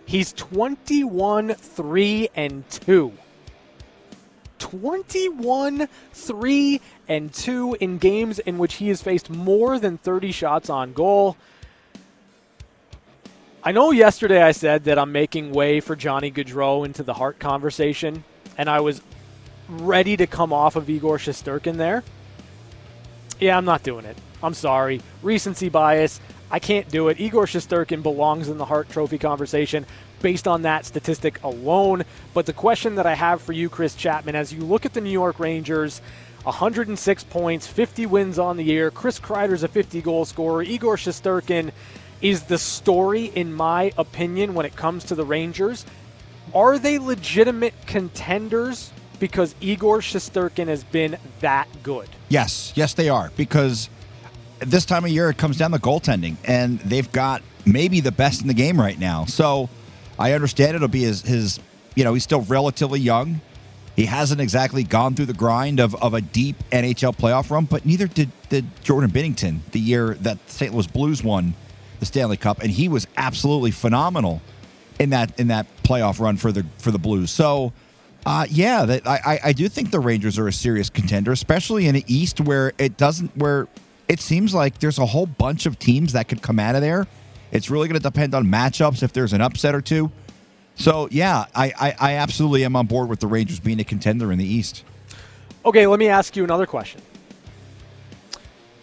[0.06, 3.14] he's 21 3 and 2.
[4.58, 10.70] 21 3 and 2 in games in which he has faced more than 30 shots
[10.70, 11.36] on goal.
[13.62, 17.40] I know yesterday I said that I'm making way for Johnny Gaudreau into the Hart
[17.40, 18.24] conversation,
[18.58, 19.02] and I was
[19.68, 22.04] ready to come off of Igor Shesterkin there.
[23.40, 24.18] Yeah, I'm not doing it.
[24.42, 25.02] I'm sorry.
[25.22, 26.22] Recency bias.
[26.52, 27.20] I can't do it.
[27.20, 29.86] Igor Shesterkin belongs in the Hart Trophy conversation
[30.22, 32.04] based on that statistic alone.
[32.34, 35.02] But the question that I have for you, Chris Chapman, as you look at the
[35.02, 36.02] New York Rangers,
[36.44, 38.92] 106 points, 50 wins on the year.
[38.92, 40.64] Chris Kreider's a 50 goal scorer.
[40.64, 41.72] Igor Shesterkin
[42.22, 45.86] is the story, in my opinion, when it comes to the Rangers.
[46.54, 52.10] Are they legitimate contenders because Igor Shesterkin has been that good?
[52.30, 53.32] Yes, yes, they are.
[53.36, 53.90] Because
[54.60, 58.42] this time of year, it comes down to goaltending, and they've got maybe the best
[58.42, 59.26] in the game right now.
[59.26, 59.70] So
[60.18, 61.60] I understand it'll be his, his
[61.96, 63.42] you know, he's still relatively young.
[63.96, 67.86] He hasn't exactly gone through the grind of, of a deep NHL playoff run, but
[67.86, 70.74] neither did, did Jordan Binnington the year that St.
[70.74, 71.54] Louis Blues won
[72.00, 74.42] the Stanley Cup, and he was absolutely phenomenal
[75.00, 77.32] in that in that playoff run for the for the Blues.
[77.32, 77.74] So,
[78.26, 81.96] uh, yeah, that I I do think the Rangers are a serious contender, especially in
[81.96, 83.68] the East where it doesn't where
[84.08, 87.08] it seems like there's a whole bunch of teams that could come out of there.
[87.52, 90.12] It's really going to depend on matchups if there's an upset or two.
[90.80, 94.32] So yeah, I, I, I absolutely am on board with the Rangers being a contender
[94.32, 94.86] in the East.
[95.66, 97.02] Okay, let me ask you another question.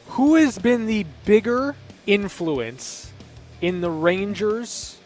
[0.09, 1.75] Who has been the bigger
[2.07, 3.13] influence
[3.63, 4.99] in the Rangers'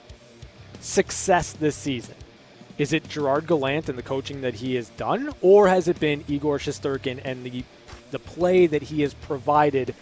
[0.81, 2.17] success this season?
[2.77, 6.25] Is it Gerard Gallant and the coaching that he has done, or has it been
[6.27, 7.65] Igor Shesterkin and the
[8.11, 9.95] the play that he has provided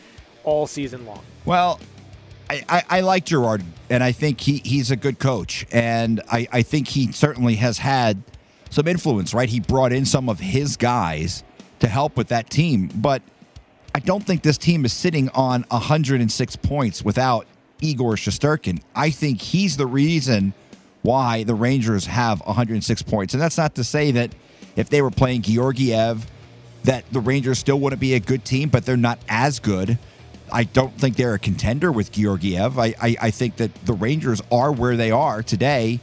[0.42, 1.22] all season long?
[1.44, 1.78] Well,
[2.50, 5.66] I, I, like Gerard, and I think he, he's a good coach.
[5.70, 8.22] And I, I think he certainly has had
[8.70, 9.48] some influence, right?
[9.48, 11.44] He brought in some of his guys
[11.80, 12.90] to help with that team.
[12.94, 13.22] But
[13.94, 17.46] I don't think this team is sitting on 106 points without
[17.80, 18.82] Igor Shesterkin.
[18.94, 20.54] I think he's the reason
[21.02, 23.34] why the Rangers have 106 points.
[23.34, 24.32] And that's not to say that
[24.76, 26.26] if they were playing Georgiev,
[26.84, 29.98] that the Rangers still wouldn't be a good team, but they're not as good.
[30.52, 32.78] I don't think they're a contender with Georgiev.
[32.78, 36.00] I, I, I, think that the Rangers are where they are today.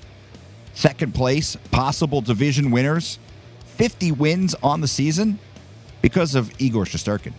[0.74, 3.20] Second place, possible division winners,
[3.66, 5.40] 50 wins on the season
[6.02, 7.34] because of Igor Shesterkin.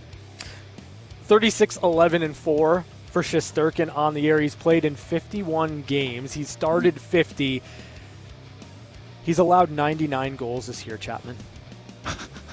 [1.25, 4.41] 36 11 and 4 for Shesterkin on the year.
[4.41, 6.33] He's played in 51 games.
[6.33, 7.63] He's started 50.
[9.25, 11.37] He's allowed 99 goals this year, Chapman.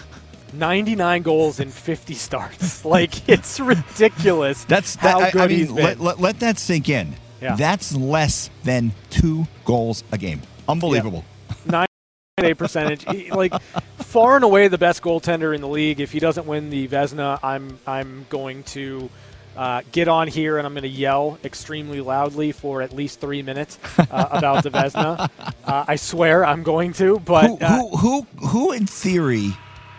[0.53, 2.83] 99 goals in 50 starts.
[2.93, 4.65] Like it's ridiculous.
[4.65, 5.83] That's that, how good I mean, he's been.
[5.83, 7.15] Let, let, let, that sink in.
[7.41, 7.55] Yeah.
[7.55, 10.41] That's less than two goals a game.
[10.67, 11.23] Unbelievable.
[11.65, 11.85] Yeah.
[12.37, 13.53] Nine percentage, like
[13.97, 15.99] far and away the best goaltender in the league.
[15.99, 19.09] If he doesn't win the Vezina, I'm I'm going to
[19.55, 23.41] uh, get on here and I'm going to yell extremely loudly for at least three
[23.41, 25.29] minutes uh, about the Vezina.
[25.63, 27.19] Uh, I swear I'm going to.
[27.19, 29.55] But who, uh, who, who, who, in theory,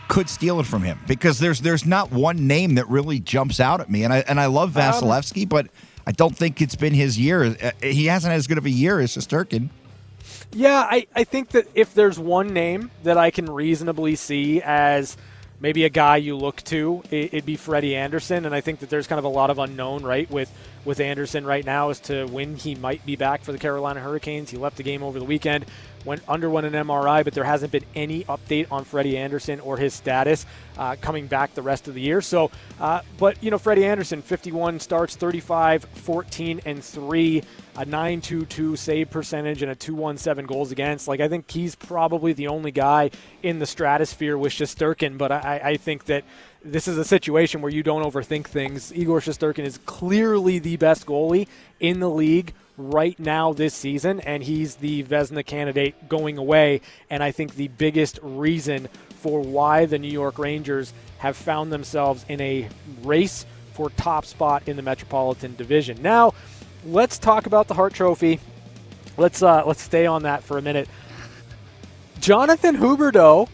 [0.09, 1.01] could steal it from him?
[1.07, 4.39] Because there's there's not one name that really jumps out at me, and I and
[4.41, 5.69] I love Um, Vasilevskiy, but
[6.07, 7.45] I don't think it's been his year.
[7.45, 9.71] Uh, He hasn't had as good of a year as Sturkin.
[10.53, 15.17] Yeah, I, I think that if there's one name that I can reasonably see as
[15.61, 18.45] maybe a guy you look to, it, it'd be Freddie Andersen.
[18.45, 20.53] And I think that there's kind of a lot of unknown, right, with,
[20.85, 24.51] with Andersen right now as to when he might be back for the Carolina Hurricanes.
[24.51, 25.65] He left the game over the weekend,
[26.05, 29.95] went underwent an MRI, but there hasn't been any update on Freddie Andersen or his
[29.95, 30.45] status
[30.79, 32.21] uh, coming back the rest of the year.
[32.21, 37.43] So, uh, but, you know, Freddie Andersen, 51 starts, 35, 14, and 3
[37.77, 41.09] a 922 save percentage and a 217 goals against.
[41.09, 43.11] Like, I think he's probably the only guy
[43.43, 46.25] in the stratosphere with Shesterkin, but I, I think that
[46.65, 48.93] this is a situation where you don't overthink things.
[48.95, 51.47] Igor Shesterkin is clearly the best goalie
[51.79, 56.81] in the league right now this season, and he's the Vezina candidate going away.
[57.11, 58.89] And I think the biggest reason
[59.21, 62.69] for why the New York Rangers have found themselves in a
[63.03, 66.01] race for top spot in the Metropolitan Division.
[66.01, 66.33] Now,
[66.85, 68.41] let's talk about the Hart Trophy.
[69.17, 70.89] Let's uh, let's stay on that for a minute.
[72.21, 73.49] Jonathan Huberdeau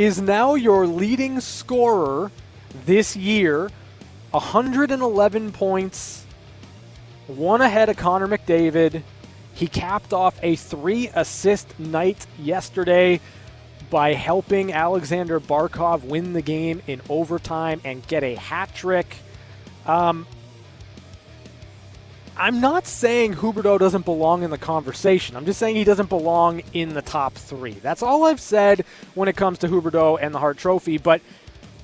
[0.00, 2.32] is now your leading scorer
[2.86, 3.68] this year,
[4.30, 6.24] 111 points,
[7.26, 9.02] one ahead of Connor McDavid.
[9.52, 13.20] He capped off a three assist night yesterday
[13.90, 19.16] by helping Alexander Barkov win the game in overtime and get a hat trick.
[19.84, 20.26] Um,
[22.40, 25.36] I'm not saying Huberdeau doesn't belong in the conversation.
[25.36, 27.74] I'm just saying he doesn't belong in the top three.
[27.74, 30.96] That's all I've said when it comes to Huberdeau and the Hart Trophy.
[30.96, 31.20] But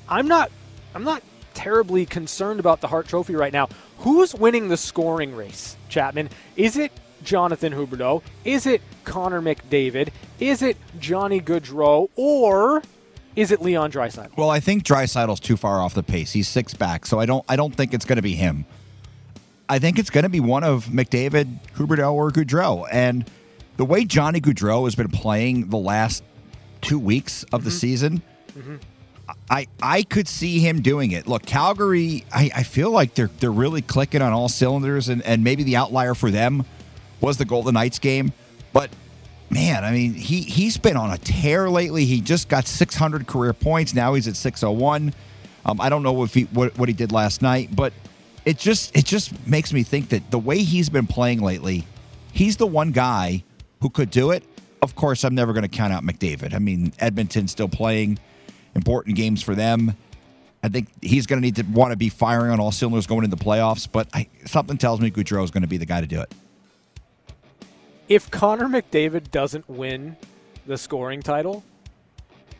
[0.08, 0.50] I'm not.
[0.94, 3.68] I'm not terribly concerned about the Hart Trophy right now.
[3.98, 6.30] Who's winning the scoring race, Chapman?
[6.56, 6.90] Is it
[7.22, 8.22] Jonathan Huberdeau?
[8.46, 10.08] Is it Connor McDavid?
[10.40, 12.08] Is it Johnny Gaudreau?
[12.16, 12.82] Or
[13.34, 14.38] is it Leon Draisaitl?
[14.38, 16.32] Well, I think Draisaitl's too far off the pace.
[16.32, 18.64] He's six back, so I don't I don't think it's going to be him.
[19.68, 22.86] I think it's going to be one of McDavid, Huberdeau, or Gaudreau.
[22.90, 23.28] And
[23.76, 26.22] the way Johnny Gaudreau has been playing the last
[26.80, 28.22] two weeks of the season,
[29.50, 31.26] I I could see him doing it.
[31.26, 35.42] Look, Calgary, I, I feel like they're they're really clicking on all cylinders, and, and
[35.42, 36.64] maybe the outlier for them
[37.20, 38.32] was the Golden Knights game.
[38.72, 38.90] But
[39.50, 42.04] man, I mean, he he's been on a tear lately.
[42.04, 43.94] He just got 600 career points.
[43.94, 45.12] Now he's at 601.
[45.64, 47.92] Um, I don't know if he what, what he did last night, but
[48.46, 51.84] it just it just makes me think that the way he's been playing lately,
[52.32, 53.42] he's the one guy
[53.82, 54.44] who could do it.
[54.80, 56.54] Of course, I'm never going to count out McDavid.
[56.54, 58.18] I mean, Edmonton's still playing
[58.74, 59.94] important games for them.
[60.62, 63.24] I think he's going to need to want to be firing on all cylinders going
[63.24, 63.88] into the playoffs.
[63.90, 66.32] But I, something tells me Gaudreau is going to be the guy to do it.
[68.08, 70.16] if Connor McDavid doesn't win
[70.66, 71.64] the scoring title,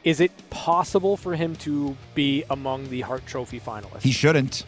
[0.02, 4.02] is it possible for him to be among the Hart Trophy finalists?
[4.02, 4.64] He shouldn't.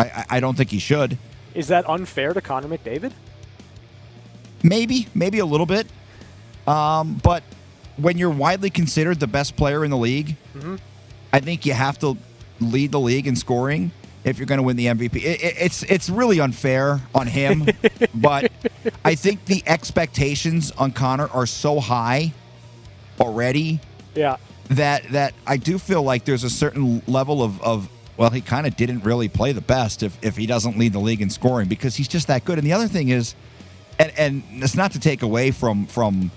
[0.00, 1.18] I, I, don't think he should.
[1.54, 3.12] is that unfair to Connor McDavid?
[4.62, 5.86] Maybe, maybe a little bit.
[6.66, 7.42] Um, but
[7.96, 10.36] when you're widely considered the best player in the league,
[11.32, 12.16] I think you have to
[12.60, 13.90] lead the league in scoring
[14.24, 15.16] if you're going to win the MVP.
[15.16, 17.66] It, it, it's it's really unfair on him,
[18.14, 18.52] but
[19.04, 22.32] I think the expectations on Connor are so high
[23.18, 23.80] already
[24.14, 24.36] Yeah.
[24.70, 27.88] that that I do feel like there's a certain level of, of
[28.20, 30.98] well, he kind of didn't really play the best if, if he doesn't lead the
[30.98, 32.58] league in scoring because he's just that good.
[32.58, 33.34] And the other thing is,
[33.98, 36.30] and and it's not to take away from from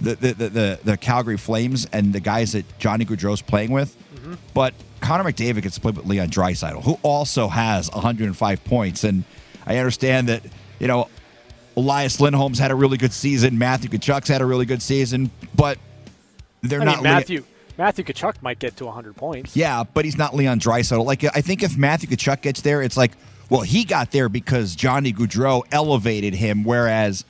[0.00, 3.96] the the the, the, the Calgary Flames and the guys that Johnny Gaudreau's playing with,
[4.16, 4.34] mm-hmm.
[4.54, 9.04] but Connor McDavid gets split with Leon Draisaitl, who also has 105 points.
[9.04, 9.22] And
[9.66, 10.42] I understand that
[10.80, 11.08] you know
[11.76, 15.78] Elias Lindholm's had a really good season, Matthew Tkachuk's had a really good season, but
[16.62, 17.44] they're I not mean, Leo- Matthew
[17.78, 19.56] Matthew Tkachuk might get to 100 points.
[19.56, 21.04] yeah, but he's not Leon Draisaitl.
[21.04, 23.12] Like I think if Matthew Tkachuk gets there, it's like,
[23.48, 27.24] well, he got there because Johnny Gaudreau elevated him, whereas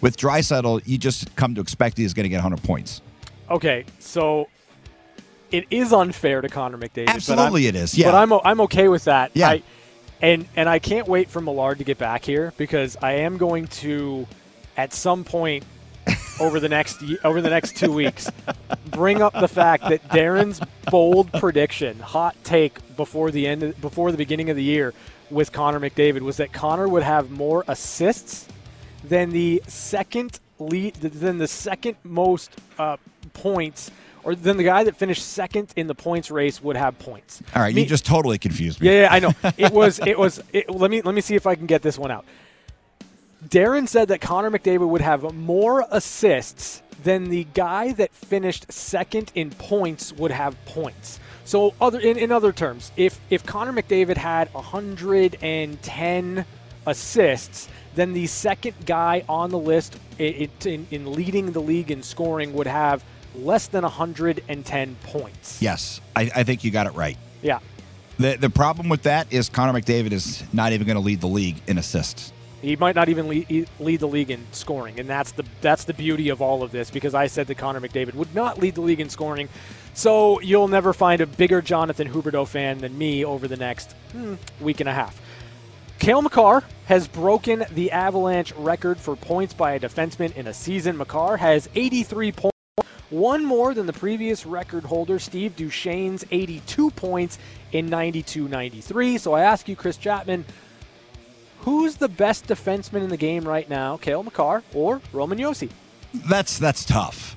[0.00, 3.00] with Draisaitl, you just come to expect he's going to get 100 points.
[3.48, 4.48] Okay, so
[5.52, 7.08] it is unfair to Connor McDavid.
[7.08, 8.10] Absolutely it is, yeah.
[8.10, 9.30] But I'm I'm okay with that.
[9.34, 9.50] Yeah.
[9.50, 9.62] I,
[10.20, 13.68] and and I can't wait for Millard to get back here because I am going
[13.68, 14.26] to,
[14.76, 15.64] at some point,
[16.40, 18.30] over the next over the next two weeks,
[18.86, 20.60] bring up the fact that Darren's
[20.90, 24.94] bold prediction, hot take before the end of, before the beginning of the year
[25.30, 28.46] with Connor McDavid was that Connor would have more assists
[29.02, 32.96] than the second lead than the second most uh,
[33.32, 33.90] points
[34.24, 37.42] or then the guy that finished second in the points race would have points.
[37.54, 38.88] All right, Me- you just totally confused me.
[38.88, 39.32] Yeah, yeah, I know.
[39.56, 41.98] It was it was it, let me let me see if I can get this
[41.98, 42.24] one out.
[43.48, 49.30] Darren said that Connor McDavid would have more assists than the guy that finished second
[49.34, 51.20] in points would have points.
[51.44, 56.44] So other in, in other terms, if if Connor McDavid had 110
[56.86, 61.90] assists, then the second guy on the list i- it, in, in leading the league
[61.90, 65.60] in scoring would have less than 110 points.
[65.60, 67.18] Yes, I, I think you got it right.
[67.42, 67.58] Yeah.
[68.18, 71.26] The the problem with that is Connor McDavid is not even going to lead the
[71.28, 72.32] league in assists.
[72.64, 76.30] He might not even lead, the league in scoring, and that's the that's the beauty
[76.30, 76.90] of all of this.
[76.90, 79.48] Because I said that Connor McDavid would not lead the league in scoring,
[79.92, 84.34] so you'll never find a bigger Jonathan Huberdeau fan than me over the next hmm,
[84.60, 85.20] week and a half.
[85.98, 90.96] Cale Makar has broken the Avalanche record for points by a defenseman in a season.
[90.96, 92.54] Makar has 83 points,
[93.10, 97.38] one more than the previous record holder, Steve Duchesne's 82 points
[97.72, 99.18] in 92 93.
[99.18, 100.44] So I ask you, Chris Chapman,
[101.64, 105.70] who's the best defenseman in the game right now, Cale Makar or Roman Josi?
[106.28, 107.36] That's that's tough.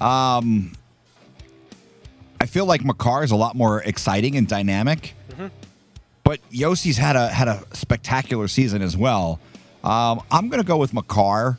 [0.00, 0.72] Um,
[2.40, 5.14] I feel like Makar is a lot more exciting and dynamic,
[6.22, 9.40] but Josi's had a had a spectacular season as well.
[9.82, 11.58] Um, I'm going to go with Makar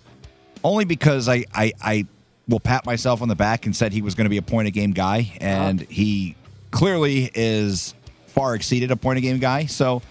[0.63, 2.05] only because I, I I
[2.47, 4.68] will pat myself on the back and said he was going to be a point
[4.68, 6.36] a game guy, and he
[6.72, 7.93] clearly is
[8.28, 9.66] far exceeded a point a game guy.
[9.66, 10.01] So.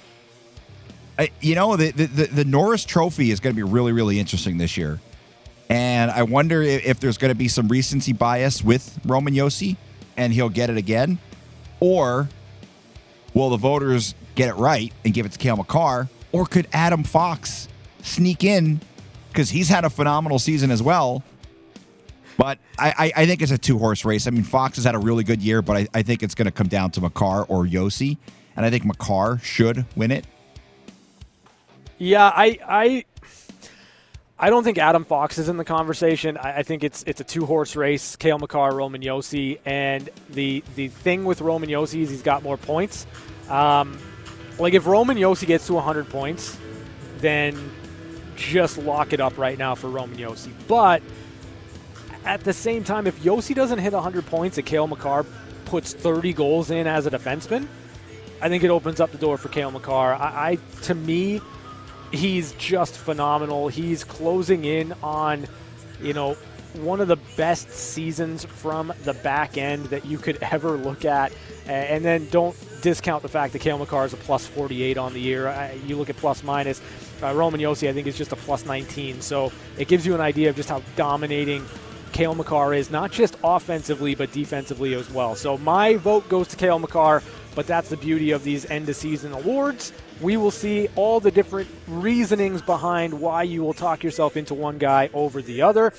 [1.19, 4.59] I, you know the, the the Norris Trophy is going to be really really interesting
[4.59, 5.01] this year,
[5.69, 9.77] and I wonder if, if there's going to be some recency bias with Roman Josi,
[10.17, 11.19] and he'll get it again,
[11.79, 12.29] or
[13.33, 17.05] will the voters get it right and give it to Cale Makar, or could Adam
[17.05, 17.69] Fox
[18.03, 18.81] sneak in
[19.29, 21.23] because he's had a phenomenal season as well.
[22.37, 24.27] But I, I, I think it's a two horse race.
[24.27, 26.47] I mean, Fox has had a really good year, but I, I think it's going
[26.47, 28.17] to come down to Makar or Josi,
[28.57, 30.27] and I think Makar should win it.
[32.05, 33.05] Yeah, I I
[34.38, 36.36] I don't think Adam Fox is in the conversation.
[36.36, 40.62] I, I think it's it's a two horse race: Cale Makar, Roman Josi, and the
[40.76, 43.07] the thing with Roman Josi is he's got more points.
[43.48, 43.98] Um,
[44.59, 46.59] like if Roman Josi gets to 100 points,
[47.20, 47.57] then
[48.36, 50.52] just lock it up right now for Roman Josi.
[50.68, 51.02] But
[52.26, 55.24] at the same time, if Josi doesn't hit 100 points and Cale Makar
[55.64, 57.66] puts 30 goals in as a defenseman,
[58.42, 60.14] I think it opens up the door for Cale Makar.
[60.14, 61.40] I, I to me,
[62.15, 63.69] he's just phenomenal.
[63.69, 65.47] He's closing in on,
[66.01, 66.37] you know,
[66.75, 71.33] one of the best seasons from the back end that you could ever look at.
[71.67, 75.21] And then don't discount the fact that Cale Makar is a plus 48 on the
[75.21, 75.73] year.
[75.87, 76.81] You look at plus minus.
[77.23, 79.21] Uh, Roman Josi, I think, is just a plus 19.
[79.21, 81.65] So it gives you an idea of just how dominating
[82.12, 85.35] Cale Makar is, not just offensively, but defensively as well.
[85.35, 87.23] So my vote goes to Cale Makar,
[87.55, 89.92] but that's the beauty of these end of season awards.
[90.20, 94.78] We will see all the different reasonings behind why you will talk yourself into one
[94.78, 95.92] guy over the other.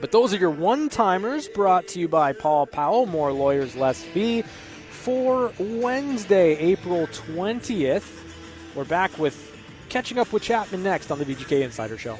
[0.00, 4.02] But those are your one timers brought to you by Paul Powell, more lawyers, less
[4.02, 4.42] fee.
[4.90, 8.06] For Wednesday, April 20th,
[8.74, 9.56] we're back with
[9.88, 12.18] catching up with Chapman next on the VGK Insider Show.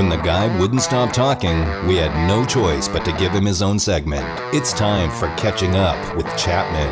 [0.00, 3.60] When the guy wouldn't stop talking, we had no choice but to give him his
[3.60, 4.24] own segment.
[4.54, 6.88] It's time for Catching Up with Chapman.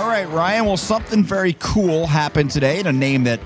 [0.00, 0.64] All right, Ryan.
[0.64, 3.40] Well, something very cool happened today, and a name that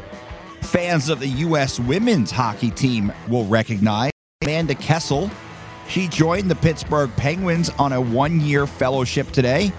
[0.60, 1.80] fans of the U.S.
[1.80, 4.10] women's hockey team will recognize.
[4.42, 5.30] Amanda Kessel.
[5.88, 9.72] She joined the Pittsburgh Penguins on a one year fellowship today,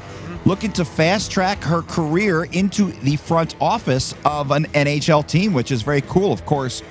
[0.45, 5.71] looking to fast track her career into the front office of an NHL team, which
[5.71, 6.33] is very cool.
[6.33, 6.81] Of course,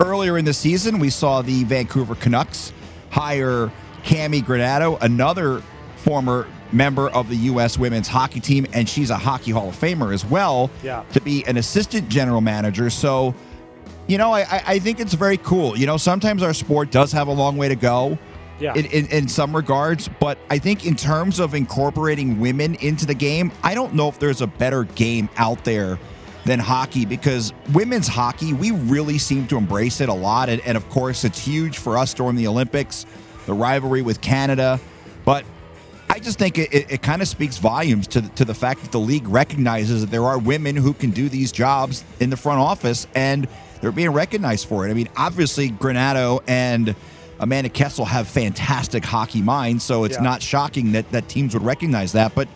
[0.00, 2.72] earlier in the season, we saw the Vancouver Canucks
[3.10, 3.70] hire
[4.04, 5.62] Cammi Granato, another
[5.96, 7.78] former member of the U.S.
[7.78, 11.02] women's hockey team, and she's a Hockey Hall of Famer as well, Yeah.
[11.12, 12.88] to be an assistant general manager.
[12.90, 13.34] So,
[14.06, 15.76] you know, I, I- think it's very cool.
[15.76, 18.16] You know, sometimes our sport does have a long way to go
[18.60, 18.74] Yeah.
[18.74, 23.14] in, in, in some regards, but I think in terms of incorporating women into the
[23.14, 25.98] game, I don't know if there's a better game out there
[26.44, 30.48] than hockey because women's hockey, we really seem to embrace it a lot.
[30.48, 33.06] And, and of course, it's huge for us during the Olympics,
[33.46, 34.80] the rivalry with Canada.
[35.24, 35.44] But
[36.08, 38.90] I just think it, it, it kind of speaks volumes to, to the fact that
[38.90, 42.58] the league recognizes that there are women who can do these jobs in the front
[42.58, 43.46] office and
[43.80, 44.90] they're being recognized for it.
[44.90, 46.94] I mean, obviously, Granato and
[47.38, 50.22] Amanda Kessel have fantastic hockey minds, so it's Yeah.
[50.22, 52.34] not shocking that, that teams would recognize that.
[52.34, 52.48] But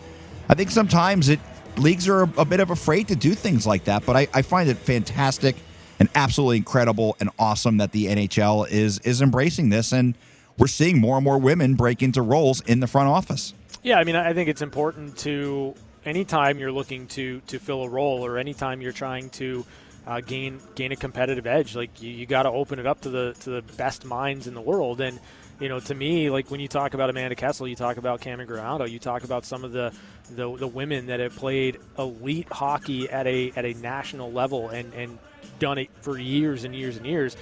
[0.49, 1.39] I think sometimes it
[1.77, 4.05] leagues are a, a bit of afraid to do things like that.
[4.05, 5.55] But I, I find it fantastic
[5.99, 10.15] and absolutely incredible and awesome that the NHL is is embracing this and
[10.57, 13.53] we're seeing more and more women break into roles in the front office.
[13.83, 17.89] Yeah, I mean, I think it's important to anytime you're looking to to fill a
[17.89, 19.65] role or anytime you're trying to
[20.07, 23.09] uh, gain gain a competitive edge, like you, you got to open it up to
[23.09, 25.01] the to the best minds in the world.
[25.01, 25.19] And
[25.59, 28.45] you know, to me, like when you talk about Amanda Kessel, you talk about Cammi
[28.45, 29.93] Granato, you talk about some of the,
[30.31, 34.93] the the women that have played elite hockey at a at a national level and
[34.93, 35.17] and
[35.59, 37.37] done it for years and years and years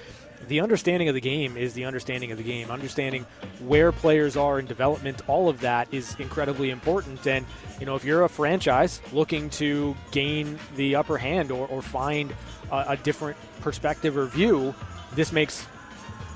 [0.47, 2.69] the understanding of the game is the understanding of the game.
[2.71, 3.25] Understanding
[3.65, 7.25] where players are in development, all of that is incredibly important.
[7.27, 7.45] And,
[7.79, 12.33] you know, if you're a franchise looking to gain the upper hand or, or find
[12.71, 14.73] a, a different perspective or view,
[15.13, 15.65] this makes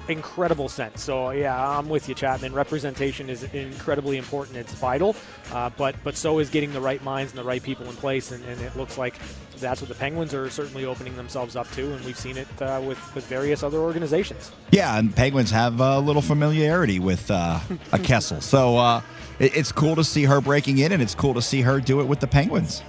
[0.10, 1.02] incredible sense.
[1.04, 2.54] So yeah, I'm with you, Chapman.
[2.54, 4.58] Representation is incredibly important.
[4.58, 5.16] It's vital,
[5.52, 8.32] uh, but but so is getting the right minds and the right people in place.
[8.32, 9.16] And, and, it looks like
[9.60, 12.82] that's what the Penguins are certainly opening themselves up to, and we've seen it uh,
[12.84, 14.52] with with various other organizations.
[14.72, 17.60] Yeah, and Penguins have a little familiarity with uh,
[17.92, 19.02] a Kessel, so uh,
[19.40, 22.02] it, it's cool to see her breaking in, and it's cool to see her do
[22.02, 22.84] it with the Penguins.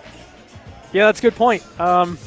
[0.92, 1.62] Yeah, that's a good point.
[1.78, 2.18] Um,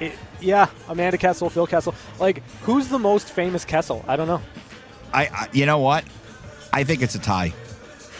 [0.00, 1.94] it, yeah, Amanda Kessel, Phil Kessel.
[2.18, 4.04] Like, who's the most famous Kessel?
[4.06, 4.42] I don't know.
[5.12, 6.04] I, I you know what?
[6.72, 7.52] I think it's a tie.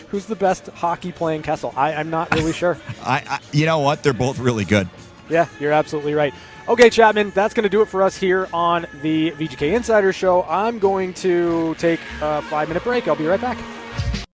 [0.09, 1.75] Who's the best hockey playing Kessel?
[1.77, 2.79] I, I'm not really sure.
[3.03, 4.03] I, I, you know what?
[4.03, 4.89] They're both really good.
[5.29, 6.33] Yeah, you're absolutely right.
[6.69, 10.45] Okay, Chapman, that's going to do it for us here on the VGK Insider Show.
[10.45, 13.09] I'm going to take a five minute break.
[13.09, 13.59] I'll be right back.